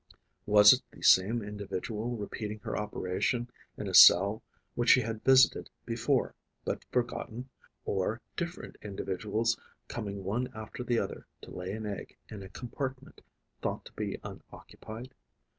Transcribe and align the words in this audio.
Was 0.47 0.73
it 0.73 0.81
the 0.89 1.03
same 1.03 1.43
individual 1.43 2.17
repeating 2.17 2.57
her 2.61 2.75
operation 2.75 3.51
in 3.77 3.87
a 3.87 3.93
cell 3.93 4.41
which 4.73 4.89
she 4.89 5.01
had 5.01 5.23
visited 5.23 5.69
before 5.85 6.33
but 6.65 6.83
forgotten, 6.85 7.49
or 7.85 8.19
different 8.35 8.77
individuals 8.81 9.59
coming 9.87 10.23
one 10.23 10.49
after 10.55 10.83
the 10.83 10.97
other 10.97 11.27
to 11.41 11.51
lay 11.51 11.71
an 11.73 11.85
egg 11.85 12.17
in 12.29 12.41
a 12.41 12.49
compartment 12.49 13.21
thought 13.61 13.85
to 13.85 13.93
be 13.93 14.17
unoccupied? 14.23 15.13